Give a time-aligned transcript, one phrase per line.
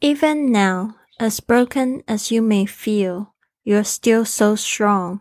[0.00, 3.34] Even now, as broken as you may feel,
[3.64, 5.20] you're still so strong.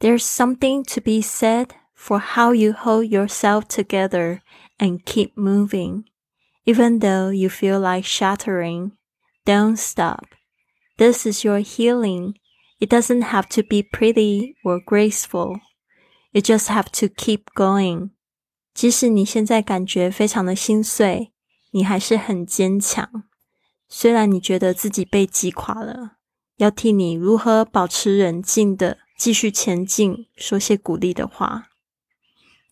[0.00, 4.42] There's something to be said for how you hold yourself together
[4.78, 6.04] and keep moving.
[6.64, 8.92] Even though you feel like shattering,
[9.44, 10.26] don't stop.
[10.98, 12.34] This is your healing.
[12.80, 15.60] It doesn't have to be pretty or graceful.
[16.32, 18.10] You just have to keep going.
[18.74, 21.32] 即使你现在感觉非常的心碎，
[21.70, 23.24] 你还是很坚强。
[23.93, 26.13] 虽然你觉得自己被击垮了，
[26.55, 31.67] 要替你如何保持冷静的继续前进，说些鼓励的话。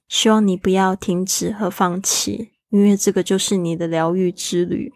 [0.07, 4.93] 希望你不要停止和放弃，因为这个就是你的疗愈之旅。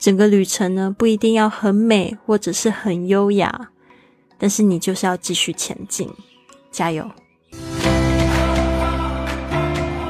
[0.00, 3.70] 整个旅程呢，不一定要很美或者是很优雅，
[4.36, 6.10] 但是你就是要继续前进，
[6.72, 7.08] 加油！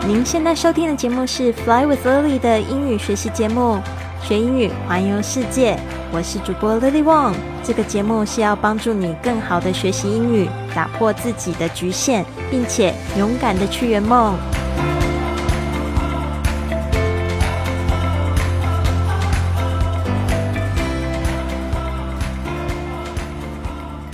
[0.08, 3.78] 您现在收听的节目是《Fly with Lily》的英语学习节目。
[4.26, 5.78] 学英语，环游世界。
[6.10, 7.34] 我是主播 Lily Wong。
[7.62, 14.34] 这个节目是要帮助你更好的学习英语，打破自己的局限，并且勇敢的去圆梦。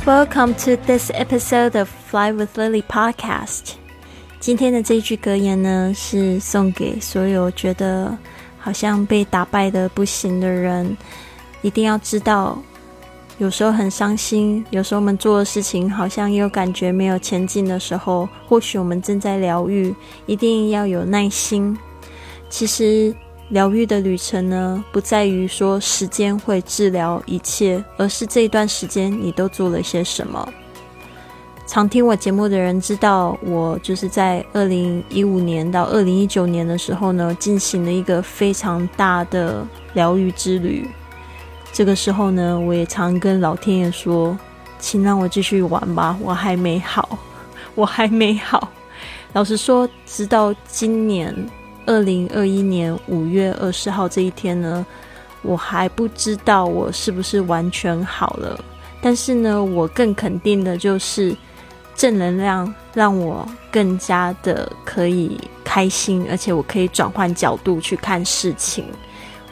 [0.04, 3.74] Welcome to this episode of Fly with Lily podcast。
[4.40, 8.18] 今天的这句格言呢，是送给所有觉得。
[8.60, 10.96] 好像被打败的不行的人，
[11.62, 12.56] 一定要知道，
[13.38, 19.94] 有时候很伤心，有时候我们做的事情好像又感觉没有前进的时候，或许我们正在疗愈，
[20.26, 21.76] 一定要有耐心。
[22.48, 23.14] 其实
[23.48, 30.46] 疗愈的旅程呢，不在于说时间会治疗一切，而是这一段时间你都做了些什么。
[31.70, 40.90] 常听我节目的人知道，我就是在二零一五年到二零一九年的时候呢，进行了一个非常大的疗愈之旅。
[41.72, 44.36] 这个时候呢，我也常跟老天爷说
[44.80, 47.16] ：“请让我继续玩吧，我还没好，
[47.76, 48.68] 我还没好。
[49.32, 51.32] ”老实说，直到今年
[51.86, 54.84] 二零二一年五月二十号这一天呢，
[55.40, 58.58] 我还不知道我是不是完全好了。
[59.00, 61.32] 但是呢，我更肯定的就是。
[62.00, 68.86] 正能量让我更加的可以开心，而且我可以转换角度去看事情。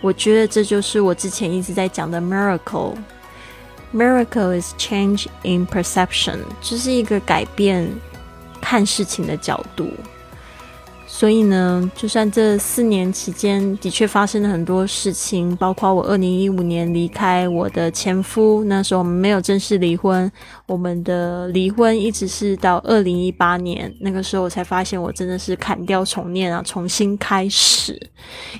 [0.00, 2.94] 我觉得这就是我之前一直在讲的 miracle。
[3.92, 7.86] Miracle is change in perception，这是一个改变
[8.62, 9.90] 看事情的角度。
[11.10, 20.30] 所以呢，就算这四年期间的确发生了很多事情，包括我二零一五年离开我的前夫，那时候我们没有正式离婚，
[20.66, 27.98] 我们的离婚一直是到二零一八年，那个时候我才发现我真的是砍掉重念啊，重新开始，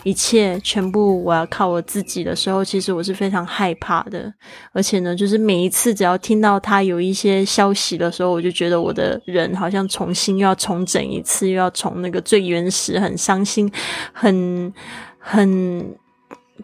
[0.03, 4.33] 一切全部我要靠我自己的时候，其实我是非常害怕的，
[4.73, 12.38] 而且呢，就是每一次只要听到他有一些消息的时候，我就觉得我的人好像重新又要重整一次，又要从那个最。
[12.39, 13.71] 原始很伤心，
[14.13, 14.73] 很
[15.19, 15.97] 很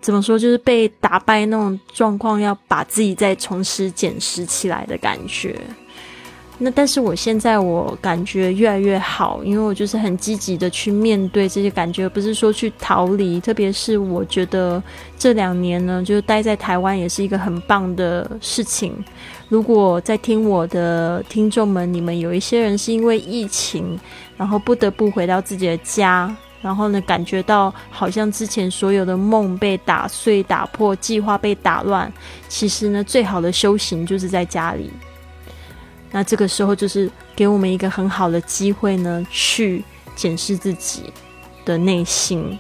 [0.01, 5.59] 怎么说，就是被打败那种状况，要把自己再重拾、捡拾起来的感觉。
[6.59, 13.41] 那但是我现在我感觉越来越好，因为我就是很积极的去面对这些感觉，不是说去逃离。
[13.41, 14.81] 特别是我觉得
[15.19, 18.95] 这两年呢，就是待在台湾也是一个很棒的事情。
[19.55, 23.97] 如果在听我的听众们，你们有一些人是因为疫情。
[24.37, 26.29] 然后不得不回到自己的家，
[26.61, 32.13] 然后呢，感觉到好像之前所有的梦被打碎、打破，计划被打乱。
[32.49, 34.91] 其实呢，最好的修行就是在家里。
[36.11, 39.85] 那这个时候就是给我们一个很好的机会呢，去
[40.17, 41.13] 检视自己
[41.65, 42.59] 的内心。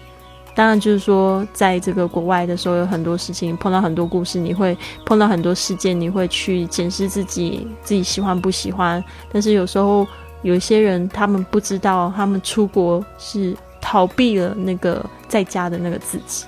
[0.54, 9.02] 当然，就是说，在这个国外的时候，有很多事情碰到很多故事，你会碰到很多事件，你会去检视自己，自己喜欢不喜欢。
[9.32, 10.06] 但是有时候。
[10.44, 16.44] 有些人，他们不知道，他们出国是逃避了那个在家的那个自己。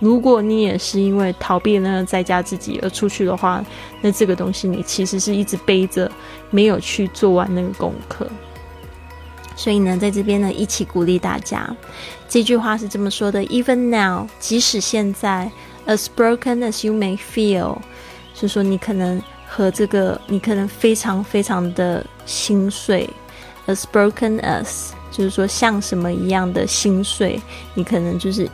[0.00, 3.62] 如果你也是因为逃避那个在家自己而出去的话，
[4.00, 6.10] 那这个东西你其实是一直背着，
[6.48, 8.26] 没有去做完那个功课。
[9.56, 11.68] 所以呢，在这边呢，一起鼓励大家。
[12.28, 15.50] 这句话是这么说的：Even now，即使现在
[15.86, 17.76] ，as broken as you may feel，
[18.34, 23.08] 就是说你可能和这个，你可能非常非常的心碎。
[23.66, 27.40] As broken as，就是说像什么一样的心碎，
[27.74, 28.46] 你可能就是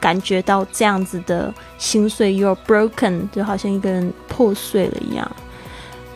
[0.00, 2.32] 感觉到这样子的心碎。
[2.32, 5.30] You're broken，就好像一个人破碎了一样。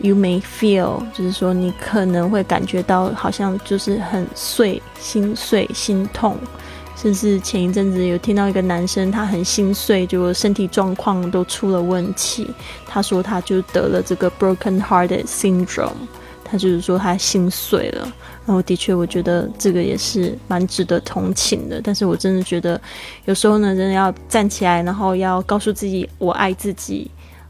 [0.03, 6.37] You may feel，就是说你可能会感觉到好像就是很碎、心碎、心痛。
[6.97, 12.49] 甚至前一阵子有听到一个男生，他很心碎，就身体状况都出了问题。
[12.85, 15.95] 他说他就得了这个 broken hearted syndrome，
[16.43, 18.01] 他就是说他心碎了。
[18.45, 21.79] 然后的确，我觉得这个也是蛮值得同情的。
[21.81, 22.79] 但是我真的觉得，
[23.23, 27.09] 有时候呢，真的要站起来，然后要告诉自己，我爱自己，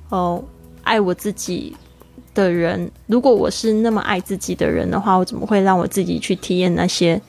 [0.10, 0.44] 哦，
[0.84, 1.76] 爱我自己。
[2.34, 7.22] 的人，如果我是那么爱自己的人的话，我怎么会让我自己去体验那些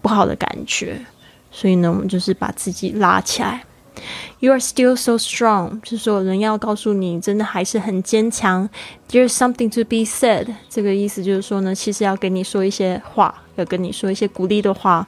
[0.00, 1.00] 不好的感觉？
[1.50, 3.64] 所以呢，我们就是把自己拉起来。
[4.40, 8.68] You are still so strong，就是说人要告诉你，真的还是很坚强。
[9.08, 15.06] There's something to be said，这个意思就是说呢，其实要跟你说一些话，要跟你说一些鼓励的话。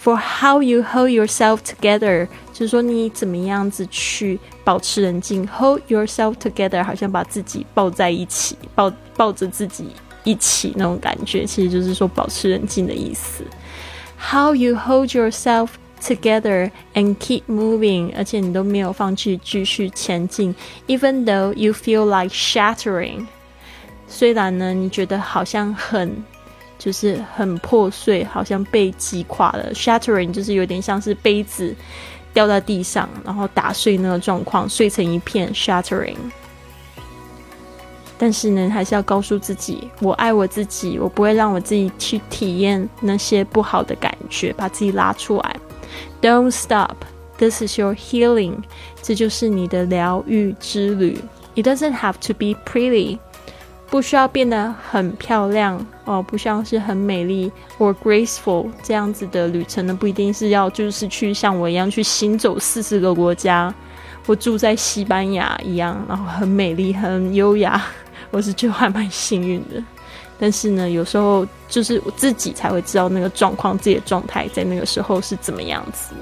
[0.00, 5.48] For how you hold yourself together，就是说你怎么样子去保持冷静。
[5.48, 9.88] Hold yourself together，好像把自己抱在一起，抱抱着自己
[10.22, 13.42] 一起那种感觉，其实就是说保持冷静的意思。
[14.30, 15.70] How you hold yourself
[16.06, 20.54] together and keep moving，而且你都没有放弃，继续前进。
[20.86, 23.26] Even though you feel like shattering，
[24.06, 26.24] 虽然呢，你觉得好像很
[26.78, 29.72] 就是很破碎，好像被击垮了。
[29.74, 31.74] Shattering 就是有点像是杯子
[32.32, 35.52] 掉在地上，然后打碎那个状况，碎成一片。
[35.52, 36.16] Shattering。
[38.18, 45.56] 但是呢，还是要告诉自己，我爱我自己，我不会让我自己去体验那些不好的感觉，把自己拉出来。
[46.20, 46.96] Don't stop.
[47.38, 48.62] This is your healing.
[49.02, 51.18] 这就是你的疗愈之旅。
[51.54, 53.18] It doesn't have to be pretty.
[53.88, 63.72] 不需要变得很漂亮哦，不像是很美丽 or graceful 这样子的旅程呢，不一定是要就是去像我一样去行走四十个国家，
[64.26, 67.80] 或住在西班牙一样，然后很美丽、很优雅。
[68.32, 69.80] 我是觉得还蛮幸运的。
[70.38, 76.14] 但是呢，有时候就是我自己才会知道那个状况，自己的状态在那个时候是怎么样子。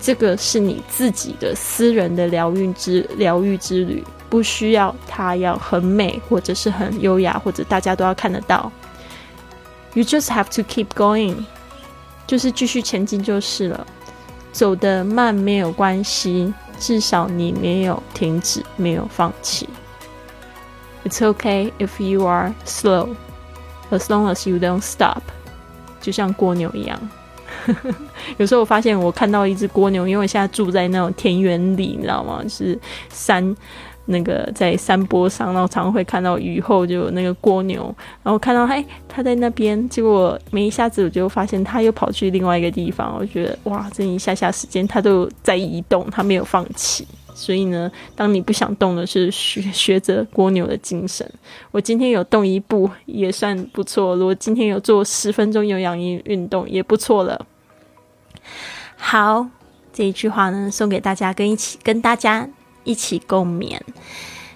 [0.00, 8.70] 这个是你自己的私人的疗愈之疗愈之旅，不需要它要很美，或者是很优雅，或者大家都要看得到。
[9.92, 11.36] You just have to keep going，
[12.26, 13.86] 就是继续前进就是了。
[14.52, 19.68] 走得慢没有关系，至少你没有停止，没有放弃。
[21.04, 23.14] It's okay if you are slow.
[23.90, 25.22] As long as you don't stop，
[26.00, 26.98] 就像蜗牛一样。
[28.38, 32.40] 有时候我发现，我看到一只蜗牛，因为我现在住在那种田园里，你知道吗？
[32.42, 32.78] 就是
[33.10, 33.54] 山
[34.06, 43.16] 那个在山坡上，然后常常会看到雨后就有那个蜗牛，然后看到哎，它在那边，结果没一下子我就发现它又跑去另外一个地方。
[43.18, 47.06] 我觉得哇，这一下下时间它都在移动，它没有放弃。
[47.34, 51.28] 所以呢，当你不想动的是学学着蜗牛的精神。
[51.70, 57.46] 我今天有动一步也算不错，如果今天有做十分钟有氧运运动也不错了。
[58.96, 59.46] 好，
[59.92, 62.48] 这一句话呢送给大家，跟一起跟大家
[62.84, 63.78] 一起共勉。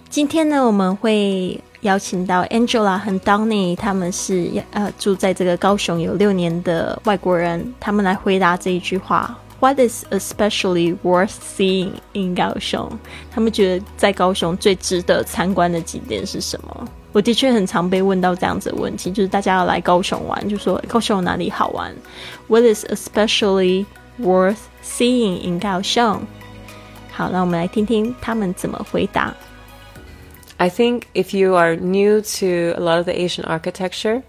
[0.09, 9.37] 今天呢，我们会邀请到 Angela 和 Donny，他们是呃住在这个高雄有六年的外国人，他们来回答这一句话。
[9.64, 12.90] What is especially worth seeing in 高雄？
[13.30, 16.88] 他们觉得在高雄最值得参观的景点是什么？
[17.12, 21.94] 我的确很常被问到这样子的问题，就是大家要来高雄玩，就说高雄哪里好玩？
[22.48, 23.86] What is especially
[24.18, 26.22] worth seeing in 高雄？
[27.12, 29.36] 好，那我们来听听他们怎么回答。
[30.56, 32.46] I think if you are new to
[32.78, 34.22] a lot of the Asian architecture,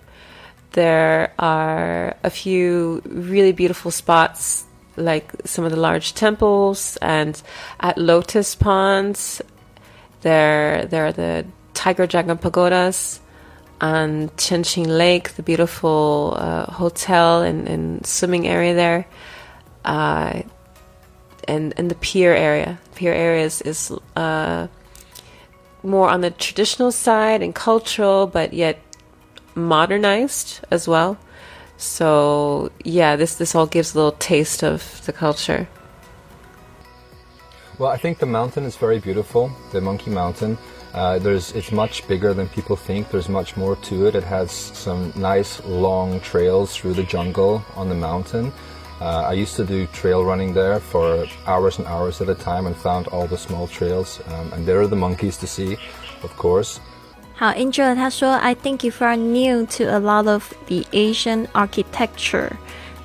[0.73, 4.62] there are a few really beautiful spots
[4.97, 7.41] like some of the large temples and
[7.79, 9.41] at Lotus Ponds
[10.21, 13.19] there there are the Tiger Dragon pagodas
[13.81, 19.05] and Chenqing Lake, the beautiful uh, hotel and, and, swimming area there,
[19.83, 20.41] uh,
[21.47, 22.79] and and the pier area.
[22.95, 24.67] Pier area is, is uh,
[25.83, 28.79] more on the traditional side and cultural, but yet
[29.53, 31.17] modernized as well.
[31.77, 35.67] So yeah, this this all gives a little taste of the culture.
[37.77, 39.51] Well, I think the mountain is very beautiful.
[39.74, 40.58] The Monkey Mountain.
[40.94, 43.12] Uh, there's it's much bigger than people think.
[43.12, 44.15] There's much more to it.
[44.15, 48.53] It has some nice long trails through the jungle on the mountain.
[49.01, 52.65] Uh, I used to do trail running there for hours and hours at a time
[52.65, 54.22] and found all the small trails.
[54.27, 55.74] Um, and there are the monkeys to see,
[56.24, 56.79] of course.
[57.35, 62.50] 好，Angel 他说，I think if you are new to a lot of the Asian architecture，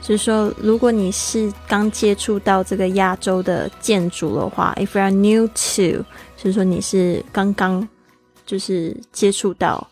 [0.02, 6.04] 就是说，如果你是刚接触到这个亚洲的建筑的话，if you are new to，
[6.36, 7.88] 就是说你是刚刚
[8.46, 9.90] 就是接触到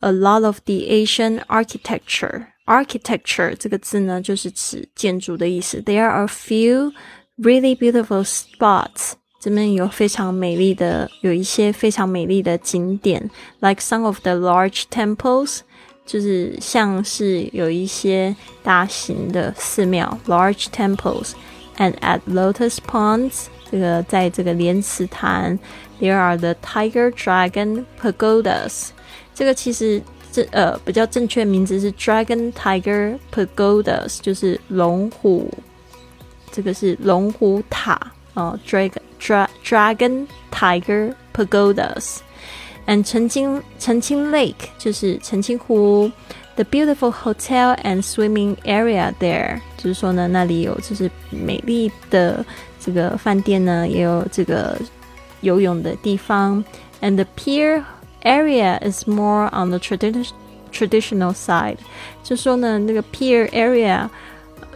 [0.00, 2.46] a lot of the Asian architecture。
[2.66, 5.80] architecture 这个字呢，就是指建筑的意思。
[5.80, 6.92] There are a few
[7.38, 9.12] really beautiful spots.
[9.39, 13.31] 这边有非常美丽的，有一些非常美丽的景点
[13.61, 15.59] ，like some of the large temples，
[16.05, 25.57] 就是像是有一些大型的寺庙，large temples，and at Lotus Ponds，这个在这个莲池潭
[26.01, 28.89] ，there are the Tiger Dragon Pagodas。
[29.33, 30.01] 这个其实
[30.33, 35.49] 这呃比较正确名字是 Dragon Tiger Pagodas，就是龙虎，
[36.51, 37.97] 这个是龙虎塔
[38.33, 38.99] 哦，Dragon。
[39.68, 42.18] Dra Dragon Tiger Pagodas
[42.86, 46.10] and 澄清澄清 Lake 就是澄清湖，
[46.56, 52.44] the beautiful hotel and swimming area there 就是说呢，那里有就是美丽的
[52.78, 54.78] 这个饭店呢，也有这个
[55.40, 56.62] 游泳的地方，
[57.00, 57.82] and the pier
[58.22, 60.28] area is more on the traditional
[60.72, 61.78] traditional side
[62.22, 64.08] 就说呢，那个 pier area。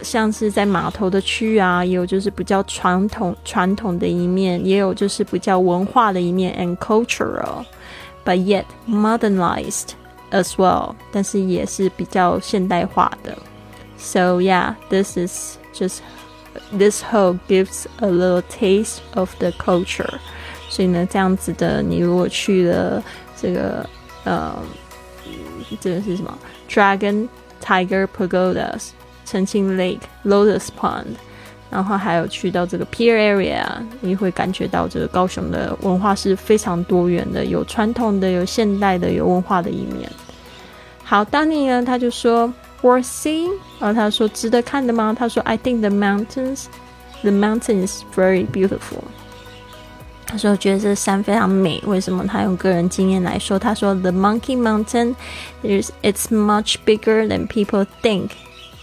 [0.01, 9.89] 像是在码头的区域啊，也有就是比较传统传统的一面，也有就是比较文化的一面，and cultural，but yet modernized
[10.31, 13.37] as well，但是也是比较现代化的。
[13.97, 15.99] So yeah, this is just
[16.71, 20.19] this whole gives a little taste of the culture。
[20.69, 23.03] 所以呢，这样子的，你如果去了
[23.35, 23.85] 这个
[24.23, 24.55] 呃，
[25.81, 26.37] 这个是什么？
[26.69, 27.27] Dragon
[27.61, 28.91] Tiger Pagodas。
[29.24, 31.16] 澄清 Lake、Lotus Pond，
[31.70, 33.64] 然后还有去到这个 Pier Area，
[34.00, 40.10] 你会感觉到这个高雄的文化是非常多元的，有传统的，有现代的，有文化的一面。
[41.02, 42.52] 好，Danny 呢，他就说
[42.82, 45.14] Worth seeing，然后他说值得看的吗？
[45.18, 46.66] 他说 I think the mountains,
[47.22, 49.02] the mountain is very beautiful。
[50.26, 52.26] 他说觉得这山非常美，为什么？
[52.26, 55.14] 他用个人经验来说，他说 The Monkey Mountain
[55.62, 58.30] is it's much bigger than people think。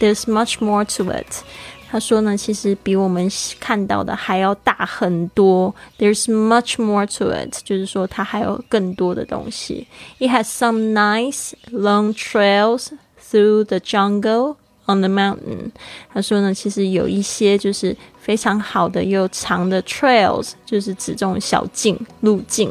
[0.01, 1.43] There's much more to it。
[1.89, 5.73] 他说呢，其实比我们看到的还要大很多。
[5.97, 9.87] There's much more to it，就是说它还有更多的东西。
[10.19, 12.89] It has some nice long trails
[13.31, 15.71] through the jungle on the mountain。
[16.13, 22.69] 他说呢，其实有一些就是非常好的又长的 trails，就是指这种小径路径，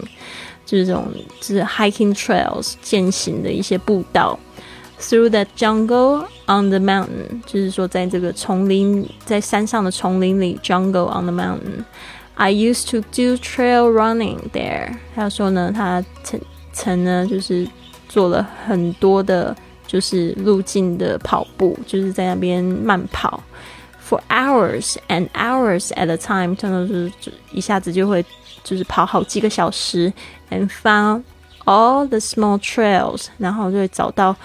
[0.67, 1.09] 就是这种
[1.41, 4.39] 就是 hiking trails 践行的一些步道。
[5.02, 11.84] Through the jungle on the mountain，就是说在这个丛林，在山上的丛林里，jungle on the mountain。
[12.36, 14.96] I used to do trail running there。
[15.16, 16.40] 他说呢，他曾
[16.72, 17.68] 曾呢就是
[18.08, 19.56] 做了很多的，
[19.88, 23.44] 就是路径的跑步，就是在那边慢跑
[24.08, 26.56] ，for hours and hours at a time。
[26.56, 28.24] 他说就是一下子就会
[28.64, 30.14] 就是跑好几个小时
[30.52, 31.24] ，and found
[31.66, 34.36] all the small trails，然后就会找到。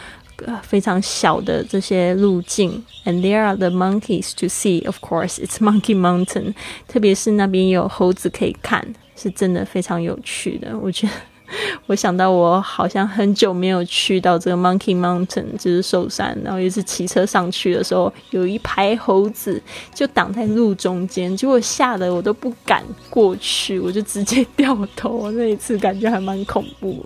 [0.64, 4.86] 非常小的这些路径，and there are the monkeys to see.
[4.86, 6.54] Of course, it's Monkey Mountain.
[6.88, 10.78] 特别是那边有猴子可以看，是真的非常有趣的。
[10.78, 11.14] 我觉得。
[11.87, 19.63] 我想到我好像很久没有去到这个 Monkey Mountain，就是寿山，然后一次骑车上去的时候，有一排猴子
[19.95, 25.31] 就挡在路中间，结果吓得我都不敢过去，我就直接掉头。
[25.33, 27.05] 那一次感觉还蛮恐怖。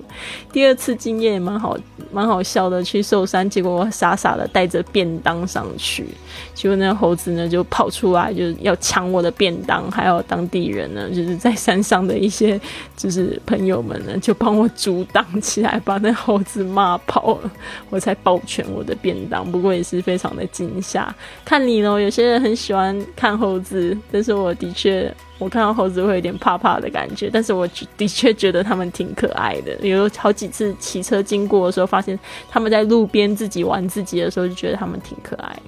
[0.53, 1.77] 第二次经验也蛮好，
[2.11, 2.83] 蛮好笑的。
[2.83, 6.07] 去寿山，结果我傻傻的带着便当上去，
[6.55, 12.59] 结果那猴子呢就跑出来，就是要抢我的便当，还有当地人呢，就是在山上的一些
[12.97, 14.30] 就是朋友们呢就。
[14.31, 17.51] 就帮我阻挡起来，把那猴子骂跑了，
[17.89, 19.51] 我才保全我的便当。
[19.51, 21.13] 不过也是非常的惊吓。
[21.45, 27.29] 看你呢，有些人很喜欢看猴子，但是我的确，我看到猴子会有点怕怕的感觉。
[27.33, 29.77] 但是我的确觉得他们挺可爱的。
[29.85, 32.17] 有好几次骑车经过的时候，发现
[32.49, 35.59] 他们在路边自己玩自己的时候，就觉得他们挺可爱。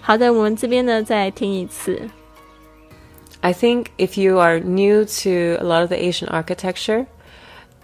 [0.00, 2.00] 好的，我们这边呢再听一次。
[3.42, 7.04] I think if you are new to a lot of the Asian architecture.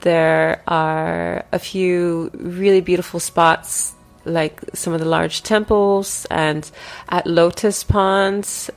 [0.00, 6.71] There are a few really beautiful spots, like some of the large temples, and
[7.09, 8.71] at Lotus Ponds,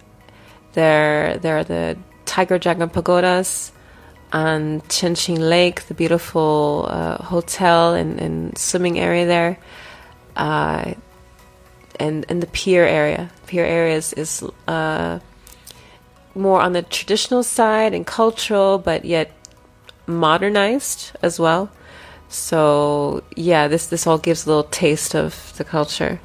[0.73, 3.71] there there are the Tiger Dragon Pagodas,
[4.33, 9.59] and Chinching Lake, the beautiful uh, hotel and, and, swimming area there,
[10.35, 10.93] uh,
[11.99, 13.31] and and the pier area.
[13.47, 15.19] Pier area is, is uh,
[16.35, 19.31] more on the traditional side and cultural, but yet
[20.07, 21.69] modernized as well.
[22.29, 26.19] So yeah, this this all gives a little taste of the culture.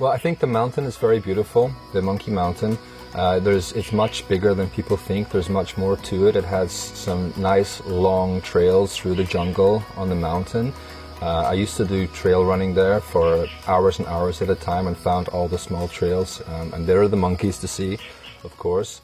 [0.00, 1.72] Well, I think the mountain is very beautiful.
[1.92, 2.78] The Monkey Mountain.
[3.14, 5.30] Uh, there's it's much bigger than people think.
[5.30, 6.34] There's much more to it.
[6.34, 10.72] It has some nice long trails through the jungle on the mountain.
[11.20, 14.88] Uh, I used to do trail running there for hours and hours at a time
[14.88, 16.42] and found all the small trails.
[16.48, 17.98] Um, and there are the monkeys to see,
[18.42, 19.02] of course.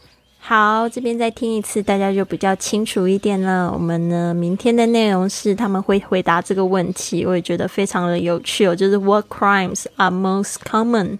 [0.48, 3.70] 好，这边再听一次，大家就比较清楚一点了。
[3.70, 8.72] 我们呢，明天的内容是他们会回答这个问题，我也觉得非常的有趣哦。
[8.74, 11.18] 就是 What crimes are most common？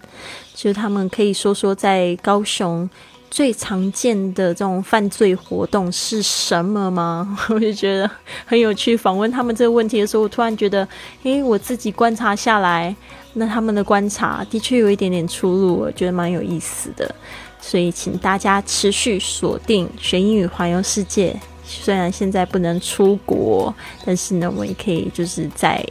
[0.55, 2.89] 就是他们可以说说在高雄。
[3.31, 7.39] 最常见的这种犯罪活动是什么吗？
[7.53, 8.11] 我就觉得
[8.47, 8.97] 很有趣。
[8.97, 10.89] 访问他们这个问题的时候，我突然觉得，
[11.25, 12.97] 诶，我自己观察下来，
[13.35, 17.15] 那他们的观察的确有一点点出入，我觉得蛮有意思的。
[17.61, 21.35] 所以，请大家持续锁定学英语环游世界。
[21.65, 23.75] 虽然现在不能出国，
[24.05, 25.85] 但是呢，我也可以就是在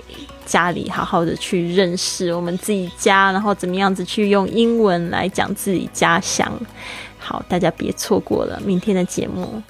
[0.45, 6.51] 家里好好的去认识我们自己家，然后怎么样子去用英文来讲自己家乡。
[7.19, 9.61] 好，大家别错过了明天的节目。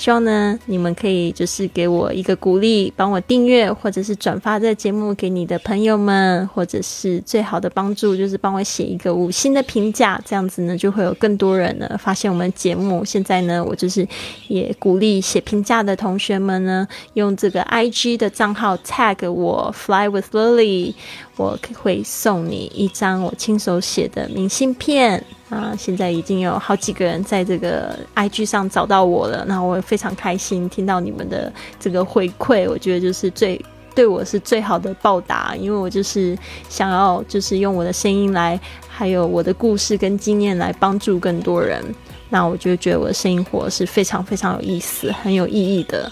[0.00, 13.04] 希望呢，你们可以就是给我一个鼓励，帮我订阅或者是转发这个节目给你的朋友们，或者是最好的帮助就是帮我写一个五星的评价，这样子呢就会有更多人呢发现我们节目。
[13.04, 14.08] 现在呢，我就是
[14.48, 20.94] 也鼓励写评价的同学们呢，用这个 I G 的账号 tag 我 Fly with Lily，
[21.36, 25.22] 我会送你一张我亲手写的明信片。
[25.50, 33.60] 啊，现在已经有好几个人在这个 IG 上找到我了，那我非常开心听到你们的这个回馈，我觉得就是最
[33.92, 36.38] 对我是最好的报答，因为我就是
[36.68, 41.84] 想要就是用我的声音来，还有我的故事跟经验来帮助更多人，
[42.28, 46.10] 那我就觉得我的生活是非常非常有意思、很有意义的。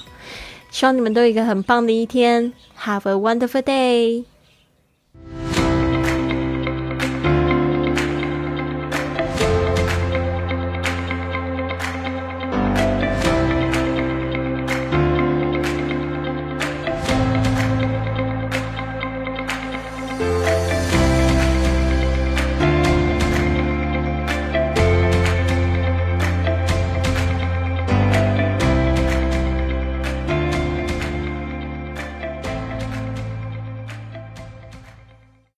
[0.73, 2.53] 希望你们都有一个很棒的一天
[2.83, 4.25] ，Have a wonderful day。